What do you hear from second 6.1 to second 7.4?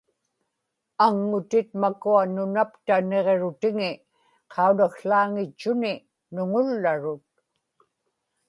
nuŋullarut